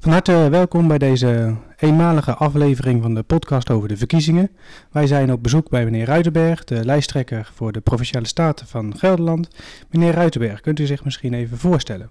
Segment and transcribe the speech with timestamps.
[0.00, 4.50] Van harte welkom bij deze eenmalige aflevering van de podcast over de verkiezingen.
[4.90, 9.48] Wij zijn op bezoek bij meneer Ruitenberg, de lijsttrekker voor de Provinciale Staten van Gelderland.
[9.90, 12.08] Meneer Ruitenberg, kunt u zich misschien even voorstellen?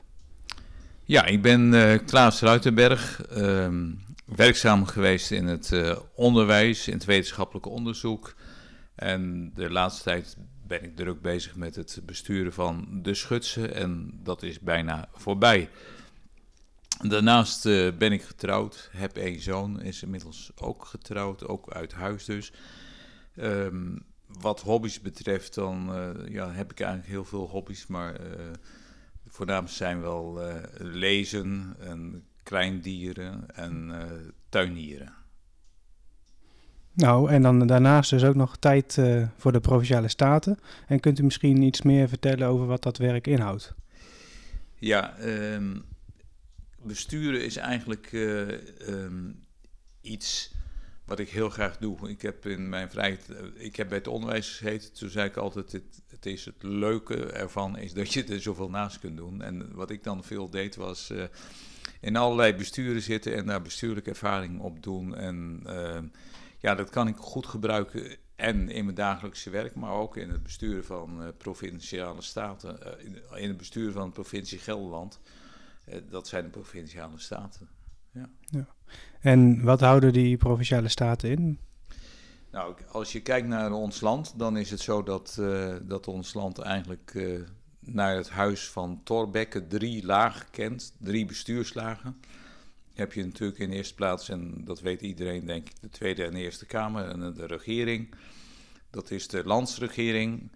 [1.03, 3.67] Ja, ik ben uh, Klaas Ruitenberg, uh,
[4.35, 8.35] werkzaam geweest in het uh, onderwijs, in het wetenschappelijk onderzoek.
[8.95, 10.37] En de laatste tijd
[10.67, 15.69] ben ik druk bezig met het besturen van de schutsen en dat is bijna voorbij.
[17.07, 22.25] Daarnaast uh, ben ik getrouwd, heb één zoon, is inmiddels ook getrouwd, ook uit huis
[22.25, 22.53] dus.
[23.35, 28.27] Um, wat hobby's betreft, dan uh, ja, heb ik eigenlijk heel veel hobby's, maar uh,
[29.27, 30.41] voornaamste zijn wel
[30.77, 33.91] lezen en kleindieren en
[34.49, 35.13] tuinieren.
[36.93, 39.01] Nou, en dan daarnaast dus ook nog tijd
[39.37, 40.59] voor de Provinciale Staten.
[40.87, 43.73] En kunt u misschien iets meer vertellen over wat dat werk inhoudt?
[44.75, 45.83] Ja, um,
[46.83, 48.47] besturen is eigenlijk uh,
[48.87, 49.45] um,
[50.01, 50.51] iets
[51.09, 52.09] wat ik heel graag doe.
[52.09, 54.93] Ik heb in mijn vrijheid, uh, ik heb bij het onderwijs gezeten.
[54.93, 58.69] Toen zei ik altijd: het, het, is het leuke ervan is dat je er zoveel
[58.69, 59.41] naast kunt doen.
[59.41, 61.23] En wat ik dan veel deed was uh,
[62.01, 65.15] in allerlei besturen zitten en daar bestuurlijke ervaring op doen.
[65.15, 66.05] En ehm,
[66.59, 68.15] ja, dat kan ik goed gebruiken.
[68.35, 72.79] En in mijn dagelijkse werk, maar ook in het besturen van provinciale staten,
[73.35, 75.19] in het bestuur van de provincie Gelderland.
[75.89, 77.67] Eh, dat zijn de provinciale staten.
[78.11, 78.29] Ja.
[78.45, 78.67] ja.
[79.19, 81.59] En wat houden die provinciale staten in?
[82.51, 86.33] Nou, als je kijkt naar ons land, dan is het zo dat, uh, dat ons
[86.33, 87.41] land eigenlijk uh,
[87.79, 92.19] naar het huis van Torbekke drie lagen kent, drie bestuurslagen.
[92.93, 96.35] Heb je natuurlijk in eerste plaats, en dat weet iedereen denk ik, de Tweede en
[96.35, 98.15] Eerste Kamer en de regering.
[98.89, 100.51] Dat is de landsregering.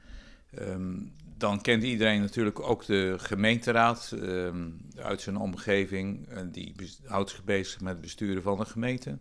[0.60, 4.50] Um, dan kent iedereen natuurlijk ook de gemeenteraad uh,
[4.96, 6.32] uit zijn omgeving.
[6.32, 6.76] Uh, die
[7.06, 9.20] houdt zich bezig met het besturen van de gemeente.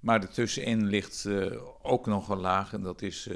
[0.00, 3.28] Maar ertussenin ligt uh, ook nog een laag en dat is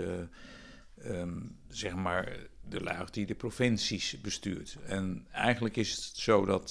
[1.05, 2.37] um, zeg maar
[2.69, 4.77] de laag die de provincies bestuurt.
[4.87, 6.71] En eigenlijk is het zo dat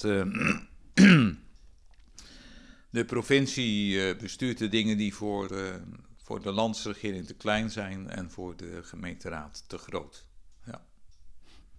[2.90, 5.50] de provincie bestuurt de dingen die voor,
[6.22, 10.28] voor de landsregering te klein zijn en voor de gemeenteraad te groot.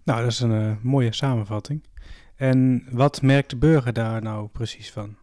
[0.04, 1.84] Nou, dat is een uh, mooie samenvatting.
[2.36, 5.16] En wat merkt de burger daar nou precies van?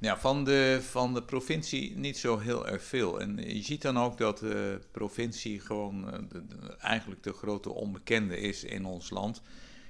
[0.00, 3.20] Ja, van de, van de provincie niet zo heel erg veel.
[3.20, 6.42] En je ziet dan ook dat de provincie gewoon de,
[6.78, 9.42] eigenlijk de grote onbekende is in ons land.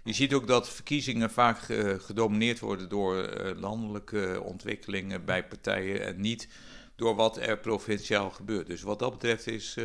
[0.05, 6.21] Je ziet ook dat verkiezingen vaak uh, gedomineerd worden door landelijke ontwikkelingen bij partijen en
[6.21, 6.49] niet
[6.97, 8.67] door wat er provinciaal gebeurt.
[8.67, 9.77] Dus wat dat betreft is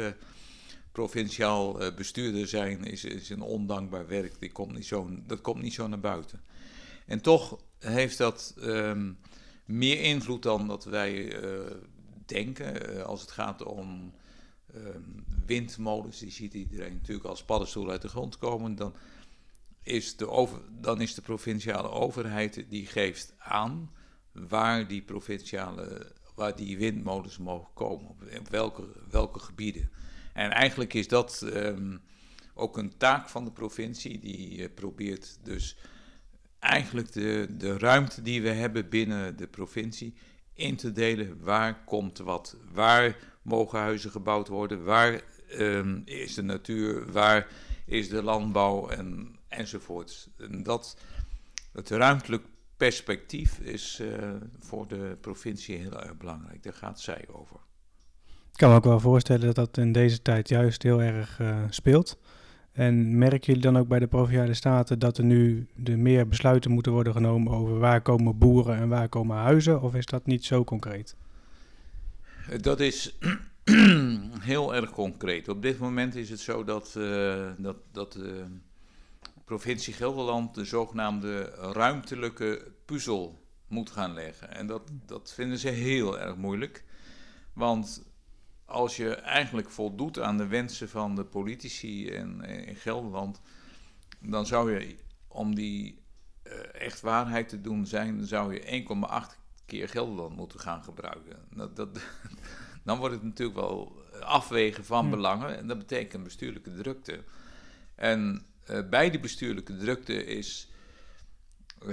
[0.93, 4.39] provinciaal uh, bestuurder zijn is, is een ondankbaar werk.
[4.39, 6.41] Die komt niet zo, dat komt niet zo naar buiten.
[7.05, 9.17] En toch heeft dat um,
[9.65, 11.71] meer invloed dan dat wij uh,
[12.25, 12.95] denken.
[12.95, 14.13] Uh, als het gaat om
[14.75, 18.75] um, windmolens, die ziet iedereen natuurlijk als paddenstoel uit de grond komen.
[18.75, 18.95] Dan
[19.81, 23.91] is de, over, dan is de provinciale overheid die geeft aan
[24.31, 28.09] waar die provinciale, waar die windmolens mogen komen.
[28.39, 29.91] Op welke, welke gebieden.
[30.33, 32.01] En eigenlijk is dat um,
[32.53, 35.77] ook een taak van de provincie, die uh, probeert dus
[36.59, 40.15] eigenlijk de, de ruimte die we hebben binnen de provincie
[40.53, 41.43] in te delen.
[41.43, 42.57] Waar komt wat?
[42.71, 44.83] Waar mogen huizen gebouwd worden?
[44.83, 47.11] Waar um, is de natuur?
[47.11, 47.47] Waar
[47.85, 48.89] is de landbouw?
[48.89, 50.29] En, enzovoort.
[50.37, 50.97] En dat,
[51.73, 52.45] ruimtelijk
[52.77, 56.63] perspectief is uh, voor de provincie heel erg belangrijk.
[56.63, 57.59] Daar gaat zij over.
[58.53, 61.63] Ik kan me ook wel voorstellen dat dat in deze tijd juist heel erg uh,
[61.69, 62.17] speelt.
[62.71, 66.71] En merken jullie dan ook bij de Provinciale Staten dat er nu de meer besluiten
[66.71, 69.81] moeten worden genomen over waar komen boeren en waar komen huizen?
[69.81, 71.15] Of is dat niet zo concreet?
[72.61, 73.17] Dat is
[74.39, 75.47] heel erg concreet.
[75.47, 78.45] Op dit moment is het zo dat, uh, dat, dat de
[79.45, 81.41] provincie Gelderland de zogenaamde
[81.71, 84.51] ruimtelijke puzzel moet gaan leggen.
[84.55, 86.83] En dat, dat vinden ze heel erg moeilijk.
[87.53, 88.12] Want
[88.73, 93.41] als je eigenlijk voldoet aan de wensen van de politici in, in Gelderland,
[94.19, 94.95] dan zou je,
[95.27, 96.01] om die
[96.43, 98.85] uh, echt waarheid te doen zijn, zou je
[99.27, 101.37] 1,8 keer Gelderland moeten gaan gebruiken.
[101.55, 101.89] Dat, dat,
[102.85, 107.23] dan wordt het natuurlijk wel afwegen van belangen en dat betekent bestuurlijke drukte.
[107.95, 110.71] En uh, bij de bestuurlijke drukte is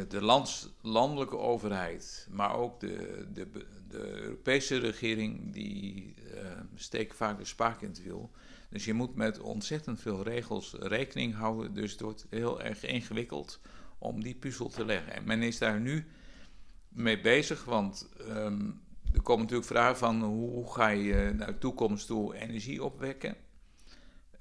[0.09, 0.45] de
[0.83, 3.49] landelijke overheid, maar ook de, de,
[3.89, 6.41] de Europese regering, die uh,
[6.75, 8.31] steekt vaak de spaak in het wiel.
[8.69, 11.75] Dus je moet met ontzettend veel regels rekening houden.
[11.75, 13.61] Dus het wordt heel erg ingewikkeld
[13.99, 15.13] om die puzzel te leggen.
[15.13, 16.07] En men is daar nu
[16.89, 18.71] mee bezig, want ehm,
[19.13, 23.37] er komen natuurlijk vragen van hoe ga je naar de toekomst toe energie opwekken?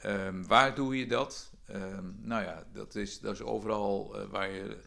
[0.05, 1.53] Um, waar doe je dat?
[1.71, 4.77] Um, nou ja, dat is, dat is overal uh, waar je.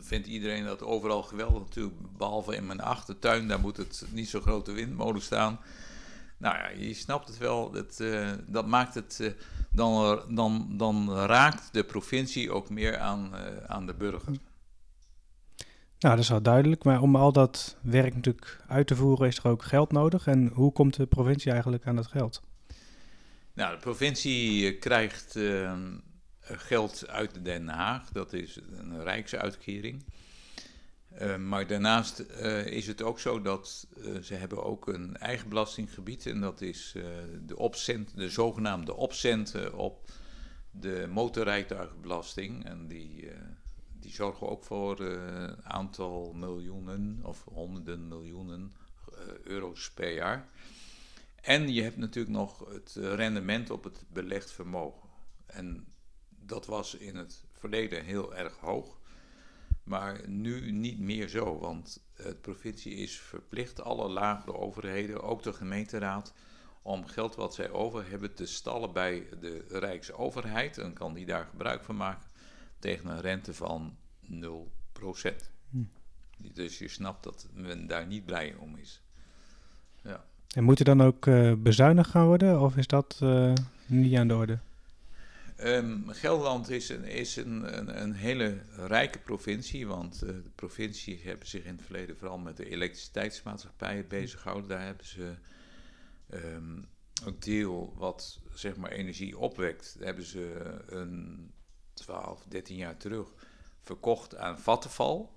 [0.00, 4.40] Vindt iedereen dat overal geweldig natuurlijk, behalve in mijn achtertuin, daar moet het niet zo
[4.40, 5.60] grote windmolen staan.
[6.36, 9.30] Nou ja, je snapt het wel, dat, uh, dat maakt het, uh,
[9.70, 13.30] dan, dan, dan raakt de provincie ook meer aan,
[13.66, 14.32] aan de burger.
[16.00, 16.84] Nou, dat is wel duidelijk.
[16.84, 20.26] Maar om al dat werk natuurlijk uit te voeren is er ook geld nodig.
[20.26, 22.42] En hoe komt de provincie eigenlijk aan dat geld?
[23.54, 25.72] Nou, de provincie krijgt uh,
[26.58, 28.08] geld uit Den Haag.
[28.12, 30.04] Dat is een rijksuitkering.
[31.20, 33.86] Uh, maar daarnaast uh, is het ook zo dat
[34.22, 36.26] ze hebben ook een eigen belastinggebied.
[36.26, 36.94] En dat is
[37.46, 40.10] de, opcent, de zogenaamde opcenten op
[40.70, 42.64] de motorrijtuigenbelasting.
[42.64, 43.30] En die
[44.00, 48.72] die zorgen ook voor een aantal miljoenen of honderden miljoenen
[49.42, 50.48] euro's per jaar.
[51.40, 55.08] En je hebt natuurlijk nog het rendement op het belegd vermogen.
[55.46, 55.86] En
[56.50, 58.98] dat was in het verleden heel erg hoog.
[59.82, 65.52] Maar nu niet meer zo, want de provincie is verplicht, alle lagere overheden, ook de
[65.52, 66.32] gemeenteraad,
[66.82, 70.78] om geld wat zij over hebben te stallen bij de Rijksoverheid.
[70.78, 72.28] En kan die daar gebruik van maken
[72.78, 74.30] tegen een rente van 0%.
[75.70, 75.82] Hm.
[76.36, 79.02] Dus je snapt dat men daar niet blij om is.
[80.02, 80.24] Ja.
[80.54, 83.52] En moet er dan ook uh, bezuinigd gaan worden of is dat uh,
[83.86, 84.58] niet aan de orde?
[85.64, 91.48] Um, Gelderland is, een, is een, een, hele rijke provincie, want uh, de provincie hebben
[91.48, 94.68] zich in het verleden vooral met de elektriciteitsmaatschappijen bezig gehouden.
[94.68, 95.34] Daar hebben ze
[96.34, 96.88] um,
[97.24, 101.50] een deel wat zeg maar energie opwekt, hebben ze een
[101.94, 103.28] 12, 13 jaar terug
[103.80, 105.28] verkocht aan Vattenfall.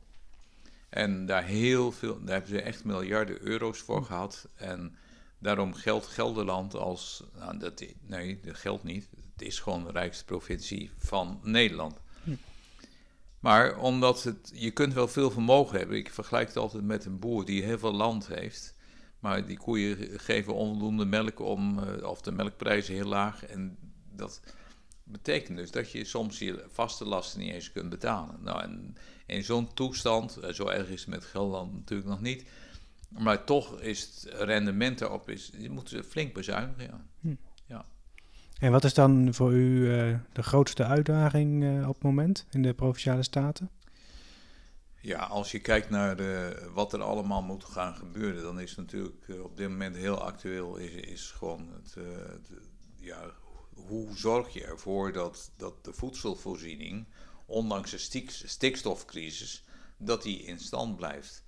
[0.90, 4.48] En daar, heel veel, daar hebben ze echt miljarden euro's voor gehad.
[4.56, 4.98] En
[5.40, 7.24] daarom geldt Gelderland als.
[7.36, 9.10] Nou, dat, nee, dat geldt niet.
[9.34, 12.02] Het is gewoon de rijkste provincie van Nederland.
[13.40, 15.98] Maar omdat het, je kunt wel veel vermogen hebben.
[15.98, 18.76] Ik vergelijk het altijd met een boer die heel veel land heeft.
[19.20, 23.46] Maar die koeien geven onvoldoende melk om, eh, of de melkprijzen heel laag.
[23.46, 23.78] En
[24.12, 24.42] dat,
[25.04, 28.44] betekent dus dat je soms je vaste lasten niet eens kunt betalen.
[28.44, 28.96] Nou, en
[29.26, 32.46] in zo'n toestand, eh, zo erg is het met Gelderland natuurlijk nog niet,
[33.10, 36.84] maar toch is het rendement erop, is, je moet flink bezuinigen.
[36.84, 37.06] Ja.
[37.20, 37.36] Hm.
[38.64, 42.62] En wat is dan voor u uh, de grootste uitdaging uh, op het moment in
[42.62, 43.70] de provinciale staten?
[45.02, 49.26] Ja, als je kijkt naar de, wat er allemaal moet gaan gebeuren, dan is natuurlijk
[49.42, 51.98] op dit moment heel actueel is, is gewoon het,
[53.00, 53.32] ja,
[53.74, 57.08] hoe zorg je ervoor dat, dat de voedselvoorziening,
[57.46, 59.64] ondanks de stikstofcrisis,
[59.98, 61.44] dat die in stand blijft.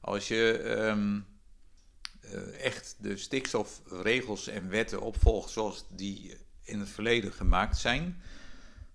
[0.00, 0.60] Als je
[2.32, 8.22] uh, echt de stikstofregels en wetten opvolgt zoals die in het verleden gemaakt zijn,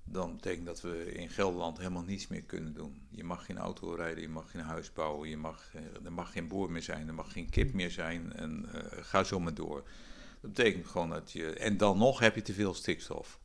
[0.03, 3.01] dan betekent dat we in Gelderland helemaal niets meer kunnen doen.
[3.09, 5.71] Je mag geen auto rijden, je mag geen huis bouwen, je mag,
[6.03, 9.23] er mag geen boer meer zijn, er mag geen kip meer zijn en uh, ga
[9.23, 9.83] zo maar door.
[10.41, 11.53] Dat betekent gewoon dat je.
[11.53, 13.39] En dan nog heb je te veel stikstof.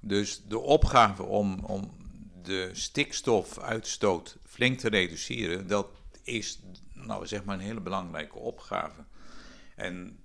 [0.00, 1.96] Dus de opgave om, om
[2.42, 5.88] de stikstofuitstoot flink te reduceren, dat
[6.22, 6.60] is
[6.92, 9.04] nou, zeg maar een hele belangrijke opgave.
[9.76, 10.18] En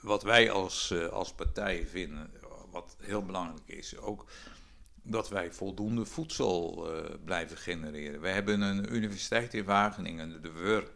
[0.00, 2.30] wat wij als, uh, als partij vinden,
[2.74, 4.30] wat heel belangrijk is, ook
[5.02, 8.20] dat wij voldoende voedsel uh, blijven genereren.
[8.20, 10.90] We hebben een universiteit in Wageningen, de WUR.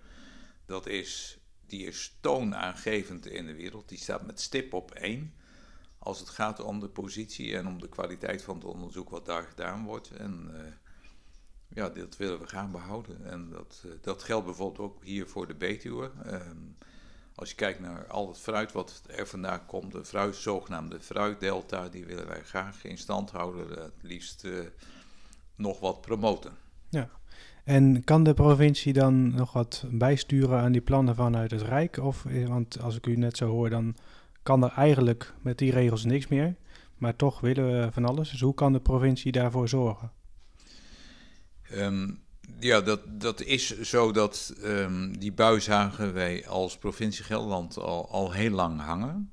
[0.67, 3.89] Dat is die is toonaangevend in de wereld.
[3.89, 5.35] Die staat met stip op één
[5.99, 9.43] als het gaat om de positie en om de kwaliteit van het onderzoek wat daar
[9.43, 10.11] gedaan wordt.
[10.11, 10.61] En uh,
[11.69, 13.25] ja, dat willen we gaan behouden.
[13.25, 16.11] En dat, uh, dat geldt bijvoorbeeld ook hier voor de Betuwe.
[17.39, 21.89] Als je kijkt naar al het fruit wat er vandaan komt, de fruit, zogenaamde fruitdelta,
[21.89, 23.69] die willen wij graag in stand houden.
[23.69, 24.59] Het liefst uh,
[25.57, 26.53] nog wat promoten.
[26.89, 27.09] Ja.
[27.65, 31.97] En kan de provincie dan nog wat bijsturen aan die plannen vanuit het Rijk?
[31.97, 33.97] Of, eh, want als ik u net zo hoor, dan
[34.43, 36.55] kan er eigenlijk met die regels niks meer.
[36.97, 38.31] Maar toch willen we van alles.
[38.31, 40.13] Dus hoe kan de provincie daarvoor zorgen?
[41.73, 42.21] Um,
[42.59, 48.11] ja, dat, dat is zo dat um, die bui zagen wij als provincie Gelderland al,
[48.11, 49.33] al heel lang hangen.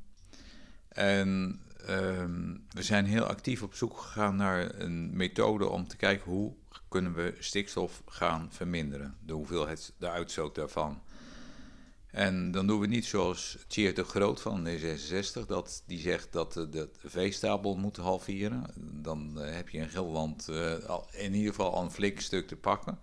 [0.87, 6.31] En um, we zijn heel actief op zoek gegaan naar een methode om te kijken
[6.31, 6.53] hoe
[6.89, 11.01] kunnen we stikstof gaan verminderen, de hoeveelheid, de uitstoot daarvan.
[12.15, 16.53] En dan doen we niet zoals Tjeerd de Groot van D66, dat die zegt dat
[16.53, 18.63] de, de veestapel moet halveren.
[18.77, 20.73] Dan uh, heb je in Gelderland uh,
[21.11, 22.99] in ieder geval al een flink stuk te pakken.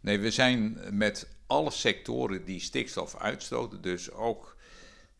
[0.00, 4.56] Nee, we zijn met alle sectoren die stikstof uitstoten, dus ook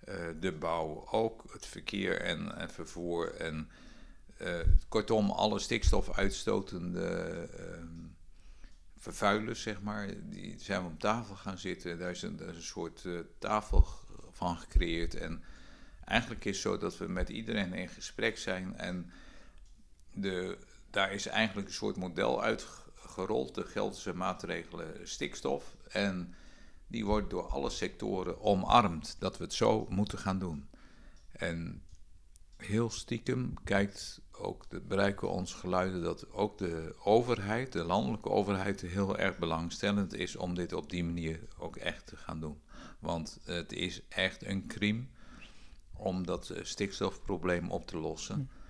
[0.09, 3.69] uh, de bouw, ook het verkeer en, en vervoer en
[4.88, 7.64] kortom alle stikstof uitstotende uh,
[9.02, 11.99] vervuilers, zeg maar, die zijn we op tafel gaan zitten.
[11.99, 13.06] Daar is een, daar is een soort
[13.38, 13.87] tafel
[14.30, 15.42] van gecreëerd en
[16.04, 19.11] eigenlijk is het zo dat we met iedereen in gesprek zijn en
[20.12, 20.59] de,
[20.90, 25.76] daar is eigenlijk een soort model uitgerold, de Gelderse maatregelen stikstof.
[25.88, 26.35] En
[26.87, 30.68] die wordt door alle sectoren omarmd dat we het zo moeten gaan doen.
[31.32, 31.82] En
[32.64, 38.81] heel stiekem kijkt ook, de, bereiken ons geluiden dat ook de overheid, de landelijke overheid,
[38.81, 42.61] heel erg belangstellend is om dit op die manier ook echt te gaan doen.
[42.99, 45.04] Want het is echt een crime
[45.97, 48.37] om dat stikstofprobleem op te lossen.
[48.37, 48.62] Hm.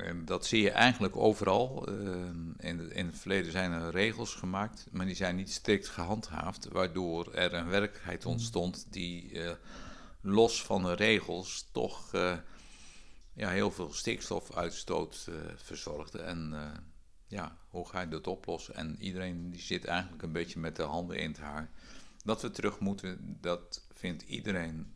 [0.00, 1.86] En dat zie je eigenlijk overal.
[1.86, 6.68] Ehm, in, in, het verleden zijn er regels gemaakt, maar die zijn niet strikt gehandhaafd,
[6.68, 8.32] waardoor er een werkelijkheid hmm.
[8.32, 9.50] ontstond die eh,
[10.20, 12.36] los van de regels toch uh,
[13.40, 16.18] ja, heel veel stikstofuitstoot uh, verzorgde.
[16.18, 16.54] En
[17.26, 18.74] ja, hoe ga je dat oplossen?
[18.74, 21.70] En iedereen die zit eigenlijk een beetje met de handen in het haar.
[22.24, 24.94] Dat we terug moeten, dat vindt iedereen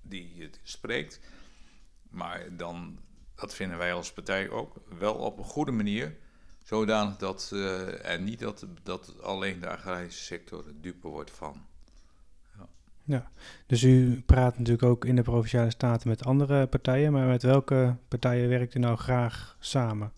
[0.00, 1.20] die het spreekt.
[2.10, 2.98] Maar dan
[3.42, 6.16] dat vinden wij als partij ook, wel op een goede manier.
[6.62, 11.66] Zodanig dat uh, er niet dat, dat alleen de agrarische sector dupe wordt van.
[13.04, 13.30] Ja.
[13.66, 17.96] dus u praat natuurlijk ook in de Provinciale Staten met andere partijen, maar met welke
[18.08, 20.12] partijen werkt u nou graag samen?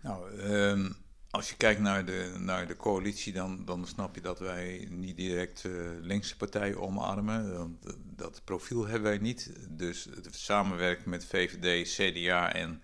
[0.00, 0.96] Nou, um,
[1.32, 5.16] als je kijkt naar de, naar de coalitie, dan, dan snap je dat wij niet
[5.16, 7.52] direct uh, linkse partijen omarmen.
[7.80, 9.52] Dat, dat, profiel hebben wij niet.
[9.68, 12.82] Dus het samenwerken met VVD, CDA en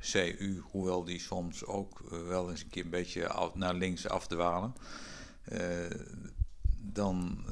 [0.00, 4.74] CU, hoewel die soms ook uh, wel eens een keer een beetje naar links afdwalen,
[5.52, 5.60] uh,
[6.78, 7.44] dan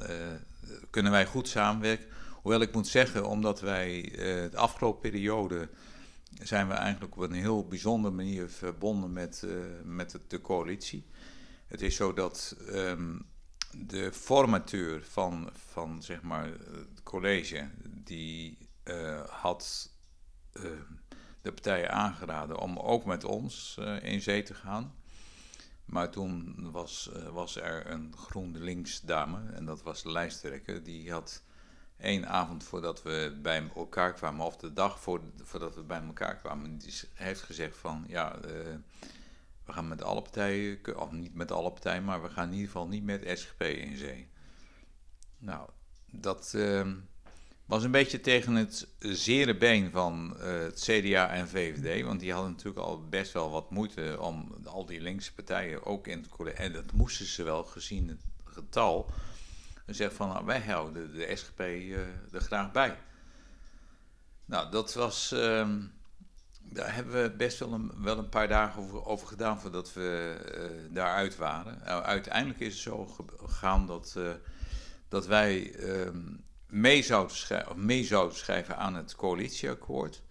[0.89, 2.07] kunnen wij goed samenwerken.
[2.41, 4.01] Hoewel ik moet zeggen, omdat wij
[4.51, 5.69] de afgelopen periode
[6.41, 11.05] zijn we eigenlijk op een heel bijzondere manier verbonden met, uh, met de coalitie.
[11.67, 13.25] Het is zo dat um,
[13.71, 19.91] de formateur van, van zeg maar, het college, die uh, had
[20.53, 20.63] uh,
[21.41, 24.95] de partijen aangeraden om ook met ons in zee te gaan.
[25.85, 31.43] Maar toen was, was er een GroenLinks dame, en dat was de lijsttrekker, die had
[31.97, 36.37] één avond voordat we bij elkaar kwamen, of de dag voor, voordat we bij elkaar
[36.37, 38.41] kwamen, die heeft gezegd van ja, uh,
[39.65, 42.67] we gaan met alle partijen, of niet met alle partijen, maar we gaan in ieder
[42.67, 44.29] geval niet met SGP in zee.
[45.37, 45.69] Nou,
[46.11, 46.87] dat uh,
[47.73, 52.33] was een beetje tegen het zere been van uh, het CDA en VVD, want die
[52.33, 56.29] hadden natuurlijk al best wel wat moeite om al die linkse partijen ook in te
[56.29, 56.55] college.
[56.55, 59.09] En dat moesten ze wel gezien het getal
[59.85, 61.97] en zegt van nou, wij houden de SGP eh,
[62.31, 62.97] er graag bij.
[64.45, 65.31] Nou, dat was.
[65.31, 65.67] Uh,
[66.61, 70.93] daar hebben we best wel een, wel een paar dagen over, gedaan voordat we uh,
[70.93, 71.81] daaruit waren.
[71.85, 73.05] Nou, uiteindelijk is het zo
[73.37, 74.17] gegaan dat,
[75.07, 76.21] dat wij ehm,
[76.73, 80.21] mee, zouden schrijven, mee zouden schrijven aan het coalitieakkoord.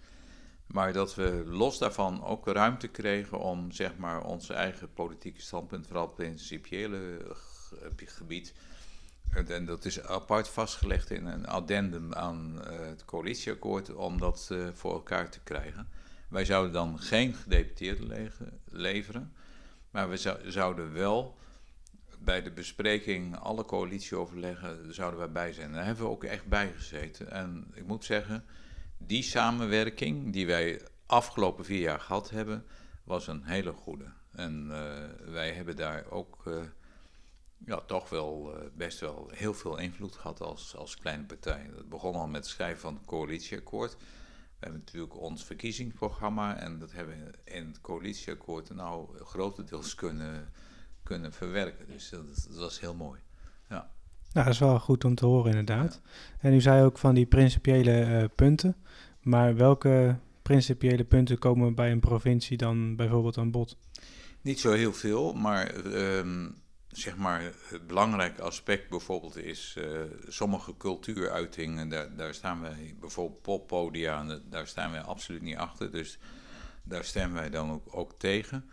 [0.66, 5.86] Maar dat we los daarvan ook ruimte kregen om zeg maar, onze eigen politieke standpunt,
[5.86, 7.18] vooral het principiële
[7.96, 8.54] gebied,
[9.32, 14.68] en dat is apart vastgelegd in een addendum aan uh, het coalitieakkoord om dat uh,
[14.72, 15.88] voor elkaar te krijgen.
[16.28, 18.32] Wij zouden dan geen gedeputeerden
[18.70, 19.32] leveren,
[19.90, 21.36] maar we zou, zouden wel
[22.24, 25.72] bij de bespreking alle coalitieoverleggen zouden wij bij zijn.
[25.72, 27.30] Daar hebben we ook echt bij gezeten.
[27.30, 28.44] En ik moet zeggen,
[28.98, 32.66] die samenwerking die wij afgelopen vier jaar gehad hebben,
[33.04, 34.12] was een hele goede.
[34.30, 36.44] En uh, wij hebben daar ook
[37.66, 41.70] ja, toch wel uh, best wel heel veel invloed gehad als, als kleine partij.
[41.76, 43.92] Dat begon al met het schrijven van het coalitieakkoord.
[43.92, 50.52] We hebben natuurlijk ons verkiezingsprogramma en dat hebben we in het coalitieakkoord nou grotendeels kunnen,
[51.12, 51.86] kunnen verwerken.
[51.88, 53.20] Dus dat, dat was heel mooi.
[53.68, 53.90] Ja.
[54.32, 56.00] Nou, dat is wel goed om te horen inderdaad.
[56.40, 58.76] En u zei ook van die principiële uh, punten.
[59.20, 63.76] Maar welke principiële punten komen bij een provincie dan bijvoorbeeld aan bod?
[64.40, 70.76] Niet zo heel veel, maar um, zeg maar, het belangrijke aspect bijvoorbeeld is uh, sommige
[70.76, 75.90] cultuuruitingen, daar, daar staan wij bijvoorbeeld poppodia, daar staan wij absoluut niet achter.
[75.90, 76.18] Dus
[76.82, 78.64] daar stemmen wij dan ook, ook tegen.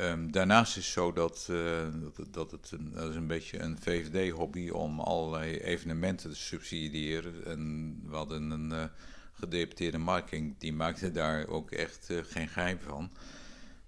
[0.00, 1.86] Um, daarnaast is het zo dat, uh,
[2.16, 7.44] dat, dat, het een, dat is een beetje een VVD-hobby om allerlei evenementen te subsidiëren.
[7.44, 8.84] En we hadden een uh,
[9.32, 13.10] gedeputeerde marking, die maakte daar ook echt geen geheim van.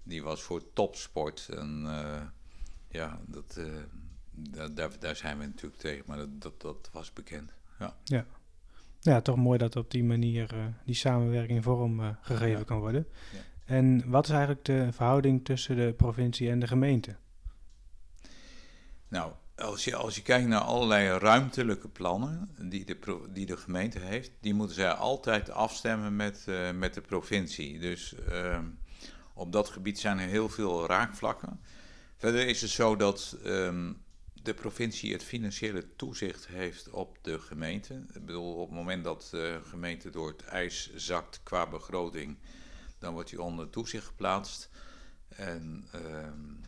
[0.03, 1.49] Die was voor topsport.
[1.49, 1.87] En,
[2.89, 3.59] ja, dat,
[4.73, 7.51] daar, daar zijn we natuurlijk tegen, maar dat, dat, dat was bekend.
[7.79, 7.95] Ja.
[8.03, 8.25] ja.
[8.99, 13.07] Ja, toch mooi dat op die manier die samenwerking vorm gegeven kan worden.
[13.33, 13.39] Ja.
[13.71, 17.15] En wat is eigenlijk de verhouding tussen de provincie en de gemeente?
[19.07, 23.99] Nou, als je, als je kijkt naar allerlei ruimtelijke plannen die de, die de gemeente
[23.99, 27.79] heeft, die moeten zij altijd afstemmen met, uh, met de provincie.
[27.79, 28.59] Dus uh,
[29.33, 31.59] op dat gebied zijn er heel veel raakvlakken.
[32.17, 38.03] Verder is het zo dat um, de provincie het financiële toezicht heeft op de gemeente.
[38.13, 42.37] Ik bedoel, op het moment dat de gemeente door het ijs zakt qua begroting,
[43.01, 44.69] dan wordt die onder toezicht geplaatst.
[45.27, 46.61] En um,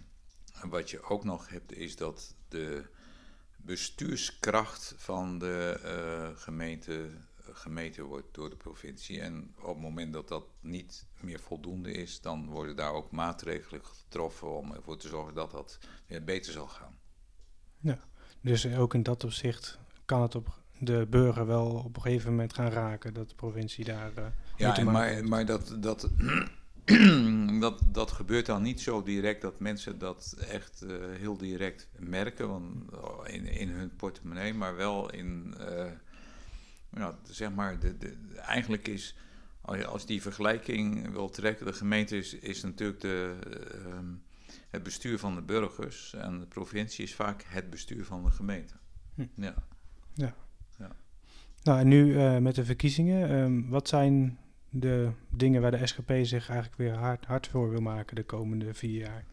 [0.70, 2.86] wat je ook nog hebt, is dat de
[3.58, 7.10] bestuurskracht van de uh, gemeente
[7.52, 9.22] gemeten wordt door de provincie.
[9.22, 13.86] En op het moment dat dat niet meer voldoende is, dan worden daar ook maatregelen
[13.86, 17.00] getroffen om ervoor te zorgen dat dat weer beter zal gaan.
[17.80, 18.00] Ja,
[18.42, 22.54] dus ook in dat opzicht kan het op de burger wel op een gegeven moment
[22.54, 24.12] gaan raken, dat de provincie daar.
[24.18, 24.26] Uh,
[24.58, 26.10] ja, maar, maar dat, dat
[27.60, 32.48] dat, dat gebeurt dan niet zo direct dat mensen dat echt uh, heel direct merken
[32.48, 35.92] want, oh, in, in hun portemonnee, maar wel in, uh,
[36.94, 39.18] ja, zeg maar, de, de, eigenlijk is,
[39.86, 43.36] als die vergelijking wil trekken, de gemeente is, is natuurlijk de,
[43.88, 43.98] uh,
[44.70, 48.74] het bestuur van de burgers en de provincie is vaak het bestuur van de gemeente.
[49.16, 49.26] Hm.
[49.36, 49.56] Ja.
[50.14, 50.36] ja.
[51.64, 54.40] Nou, en nu met de verkiezingen, um, wat zijn
[54.70, 58.74] de dingen waar de SGP zich eigenlijk weer hard, hard voor wil maken de komende
[58.74, 59.26] vier jaar?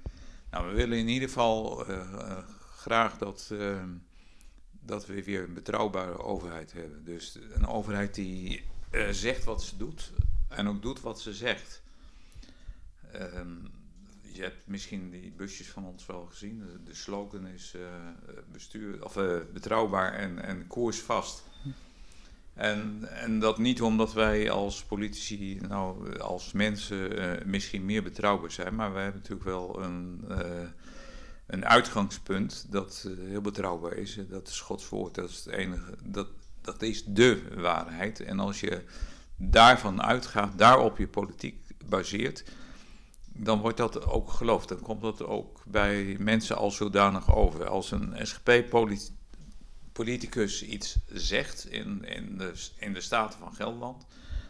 [0.50, 2.38] Nou, we willen in ieder geval uh,
[2.76, 3.82] graag dat, uh,
[4.80, 7.04] dat we weer een betrouwbare overheid hebben.
[7.04, 8.62] Dus een overheid die
[9.10, 10.12] zegt wat ze doet
[10.48, 11.82] en ook doet wat ze zegt.
[13.12, 13.56] Ehm,
[14.22, 16.58] je hebt misschien die busjes van ons wel gezien.
[16.58, 17.74] De, de slogan is
[18.52, 19.14] bestuur, of,
[19.52, 21.48] betrouwbaar en, en koersvast.
[22.60, 28.50] En, en dat niet omdat wij als politici, nou, als mensen uh, misschien meer betrouwbaar
[28.50, 30.38] zijn, maar wij hebben natuurlijk wel een, uh,
[31.46, 34.18] een uitgangspunt dat uh, heel betrouwbaar is.
[34.28, 36.28] Dat is Gods woord, dat is het enige, dat,
[36.60, 38.20] dat is de waarheid.
[38.20, 38.84] En als je
[39.36, 42.44] daarvan uitgaat, daarop je politiek baseert,
[43.32, 44.68] dan wordt dat ook geloofd.
[44.68, 47.68] Dan komt dat ook bij mensen als zodanig over.
[47.68, 49.18] Als een SGP-politicus
[49.92, 54.06] politicus iets zegt in, in, de, in de Staten van Gelderland,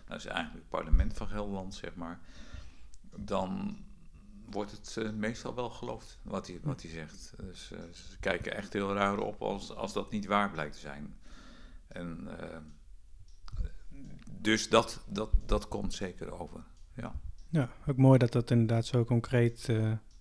[0.07, 2.20] dat is eigenlijk het parlement van Gelderland, zeg maar,
[3.16, 3.79] dan
[4.50, 7.33] wordt het uh, meestal wel geloofd wat hij, wat hij zegt.
[7.37, 10.81] Dus uh, ze kijken echt heel raar op als, als dat niet waar blijkt te
[10.81, 11.14] zijn.
[11.88, 12.57] En, uh,
[14.40, 17.20] dus dat, dat, dat komt zeker over, ja.
[17.48, 19.68] Ja, ook mooi dat dat inderdaad zo concreet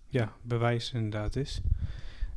[0.07, 1.61] ja, bewijs inderdaad is.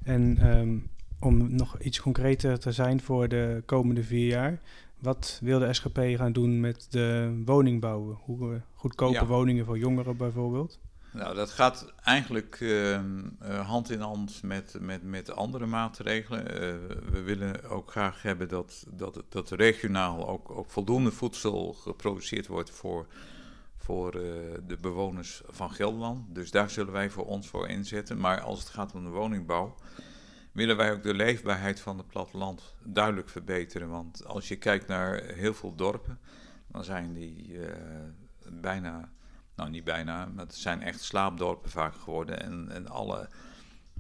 [0.03, 0.91] En um,
[1.23, 4.61] om nog iets concreter te zijn voor de komende vier jaar.
[4.99, 8.21] Wat wil de SGP gaan doen met de woningbouw?
[8.25, 10.79] Hoe goedkope woningen voor jongeren bijvoorbeeld?
[11.13, 13.01] Nou, dat gaat eigenlijk uh,
[13.67, 16.41] hand in hand met, met, met andere maatregelen.
[16.41, 16.59] Uh,
[17.11, 22.71] we willen ook graag hebben dat, dat, dat regionaal ook, ook voldoende voedsel geproduceerd wordt
[22.71, 23.07] voor,
[23.77, 24.23] voor uh,
[24.67, 26.35] de bewoners van Gelderland.
[26.35, 28.19] Dus daar zullen wij voor ons voor inzetten.
[28.19, 29.75] Maar als het gaat om de woningbouw,
[30.53, 33.89] willen wij ook de leefbaarheid van het platteland duidelijk verbeteren.
[33.89, 36.19] Want als je kijkt naar heel veel dorpen,
[36.67, 37.67] dan zijn die uh,
[38.53, 39.13] bijna,
[39.57, 42.43] nou niet bijna, maar het zijn echt slaapdorpen vaak geworden.
[42.43, 43.29] En, en alle,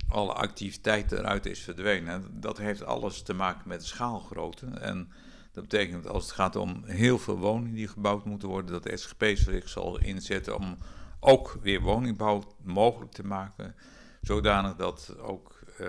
[0.08, 2.40] alle activiteit eruit is verdwenen.
[2.40, 4.66] Dat heeft alles te maken met schaalgrootte.
[4.66, 5.12] En
[5.52, 8.96] dat betekent als het gaat om heel veel woningen die gebouwd moeten worden, dat de
[8.96, 10.76] SGP zich zal inzetten om
[11.20, 13.74] ook weer woningbouw mogelijk te maken.
[14.20, 15.88] Zodanig dat ook uh,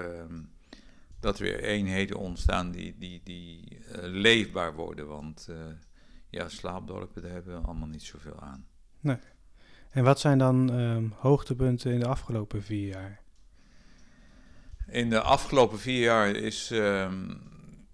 [1.23, 5.07] dat weer eenheden ontstaan die, die, die uh, leefbaar worden.
[5.07, 5.57] Want uh,
[6.29, 8.67] ja, slaapdorpen, daar hebben we allemaal niet zoveel aan.
[8.99, 9.17] Nee.
[9.89, 13.21] En wat zijn dan um, hoogtepunten in de afgelopen vier jaar?
[14.87, 17.41] In de afgelopen vier jaar is um,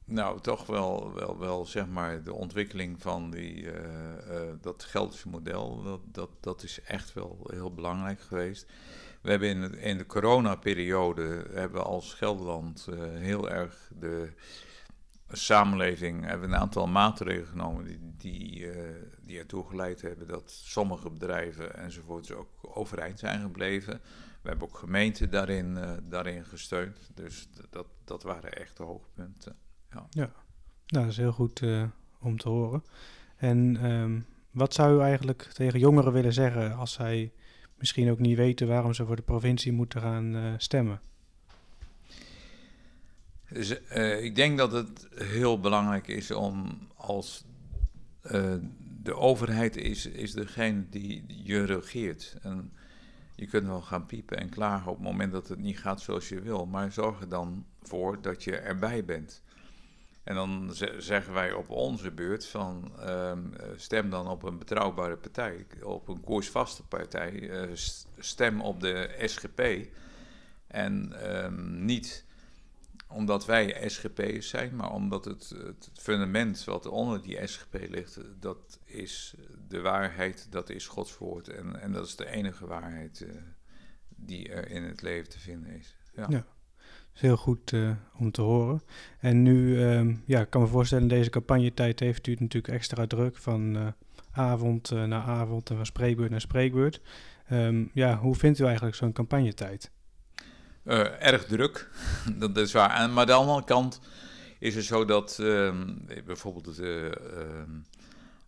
[0.05, 3.71] nou toch wel, wel, wel zeg maar de ontwikkeling van die, uh,
[4.61, 5.83] dat Gelderse model.
[5.83, 8.71] Dat, dat, dat is echt wel heel belangrijk geweest.
[9.21, 14.31] We hebben in, de, in de coronaperiode hebben als Gelderland uh, heel erg de
[15.31, 18.81] samenleving hebben een aantal maatregelen genomen die, die, uh,
[19.21, 24.01] die ertoe geleid hebben dat sommige bedrijven enzovoorts ook overeind zijn gebleven.
[24.41, 27.11] We hebben ook gemeenten daarin, uh, daarin gesteund.
[27.13, 29.55] Dus dat, dat waren echt de hoogpunten.
[29.91, 30.31] Ja, ja.
[30.87, 31.63] Nou, dat is heel goed
[32.19, 32.83] om te horen.
[33.37, 37.33] En um, wat zou u eigenlijk tegen jongeren willen zeggen als zij
[37.79, 41.01] misschien ook niet weten waarom ze voor de provincie moeten gaan uh, stemmen.
[43.49, 43.79] Dus,
[44.21, 47.45] ik denk dat het heel belangrijk is om als
[49.03, 52.37] de overheid is, is degene die je regeert.
[52.41, 52.71] En
[53.35, 56.29] je kunt wel gaan piepen en klagen op het moment dat het niet gaat zoals
[56.29, 59.41] je wil, maar zorg er dan voor dat je erbij bent.
[60.29, 63.43] En dan zeggen wij op onze beurt van ehm,
[63.75, 67.75] stem dan op een betrouwbare partij, op een koersvaste partij, uh,
[68.17, 69.87] stem op de SGP
[70.67, 72.25] en um, niet
[73.07, 78.79] omdat wij SGP'ers zijn, maar omdat het, het, fundament wat onder die SGP ligt, dat
[78.85, 79.35] is
[79.67, 81.47] de waarheid, dat is Gods woord.
[81.47, 83.31] En, en dat is de enige waarheid uh,
[84.09, 85.95] die er in het leven te vinden is.
[86.13, 86.25] Ja.
[86.29, 86.45] ja
[87.19, 88.81] heel goed uh, om te horen.
[89.19, 93.37] En nu, um, ja, ik kan me voorstellen, deze campagnetijd heeft u natuurlijk extra druk
[93.37, 93.87] van uh,
[94.31, 97.01] avond naar avond en van spreekbeurt naar spreekbeurt.
[97.51, 99.91] Um, ja, hoe vindt u eigenlijk zo'n campagnetijd?
[100.83, 101.89] Uh, erg druk,
[102.39, 102.89] dat is waar.
[102.89, 104.01] En, maar aan de andere kant
[104.59, 105.73] is het zo dat uh,
[106.25, 106.79] bijvoorbeeld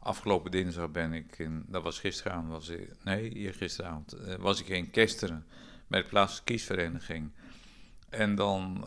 [0.02, 4.60] afgelopen dinsdag ben ik in, dat was gisteravond, was ik, nee, hier gisteravond, eh, was
[4.60, 5.46] ik in Kesteren
[5.88, 7.32] bij de plaatselijke kiesvereniging.
[8.12, 8.86] En dan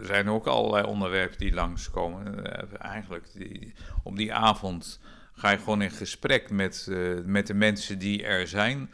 [0.00, 2.46] er zijn ook allerlei onderwerpen die langskomen.
[2.80, 5.00] eigenlijk die, op die avond
[5.32, 6.88] ga je gewoon in gesprek met,
[7.24, 8.90] met de mensen die er zijn.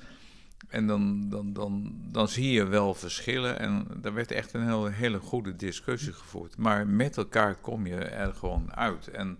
[0.69, 3.59] En dan, dan, dan, dan zie je wel verschillen.
[3.59, 6.57] En daar werd echt een hele, hele goede discussie gevoerd.
[6.57, 9.09] Maar met elkaar kom je er gewoon uit.
[9.09, 9.39] En,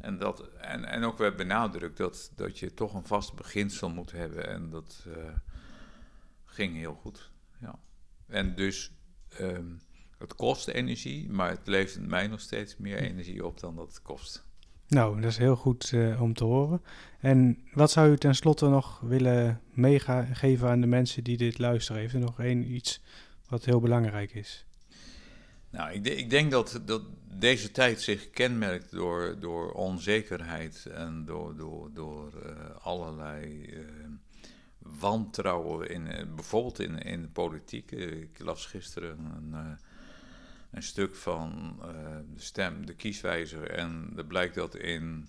[0.00, 4.12] en, dat, en, en ook werd benadrukt dat, dat je toch een vast beginsel moet
[4.12, 4.48] hebben.
[4.48, 5.06] En dat
[6.44, 7.30] ging heel goed.
[8.28, 8.92] En dus
[9.40, 9.80] um,
[10.18, 14.02] het kost energie, maar het levert mij nog steeds meer energie op dan dat het
[14.02, 14.46] kost.
[14.88, 16.82] Nou, dat is heel goed uh, om te horen.
[17.20, 22.00] En wat zou u tenslotte nog willen meegeven aan de mensen die dit luisteren?
[22.00, 23.00] Heeft er nog één iets
[23.48, 24.66] wat heel belangrijk is?
[25.70, 27.02] Nou, ik, ik, denk dat, dat
[27.34, 33.80] deze tijd zich kenmerkt door, door onzekerheid en door, door, door uh, allerlei uh,
[34.98, 37.90] wantrouwen, in, bijvoorbeeld in, in de politiek.
[37.90, 39.78] Ik las gisteren een
[40.70, 41.76] een stuk van
[42.34, 43.70] de stem, de kieswijzer.
[43.70, 45.28] En er blijkt dat in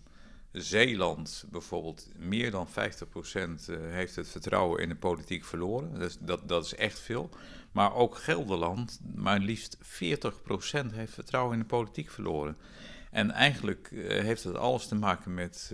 [0.52, 6.00] Zeeland bijvoorbeeld meer dan 50% uh, eh, heeft het vertrouwen in de politiek verloren.
[6.00, 7.30] Dus dat, dat is echt veel.
[7.72, 9.82] Maar ook Gelderland, maar liefst 40%
[10.91, 12.58] heeft vertrouwen in de politiek verloren.
[13.12, 15.74] En eigenlijk heeft het alles te maken met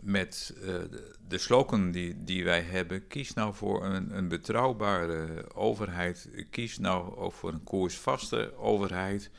[0.00, 0.74] met uh,
[1.28, 3.06] de slogan die, die wij hebben.
[3.06, 6.30] Kies nou voor een, een betrouwbare overheid.
[6.50, 9.30] Kies nou ook voor een koersvaste overheid.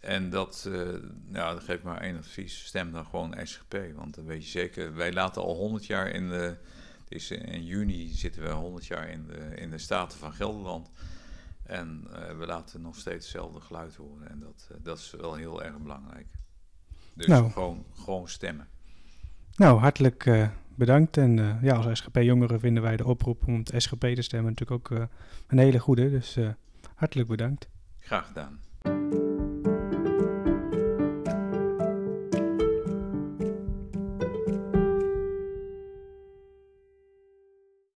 [0.00, 0.88] En dat, uh,
[1.26, 2.64] nou, dat geeft maar één advies.
[2.64, 3.76] Stem dan gewoon SGP.
[3.94, 6.56] Want dan weet je zeker, wij laten al 100 jaar in de.
[7.08, 10.90] is in juni zitten we 100 jaar in de, in de Staten van Gelderland.
[11.62, 14.28] En uh, we laten nog steeds hetzelfde geluid horen.
[14.28, 16.26] En dat, dat is wel heel erg belangrijk.
[17.14, 17.50] Dus nou.
[17.50, 18.68] gewoon, gewoon stemmen.
[19.56, 21.16] Nou, hartelijk uh, bedankt.
[21.16, 24.90] En uh, ja, als SGP-jongeren vinden wij de oproep om het SGP te stemmen natuurlijk
[24.90, 25.04] ook uh,
[25.46, 26.10] een hele goede.
[26.10, 26.38] Dus
[26.94, 27.68] hartelijk bedankt.
[27.98, 29.25] Graag gedaan.